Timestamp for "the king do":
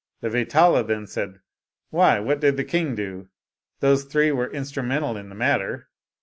2.57-3.29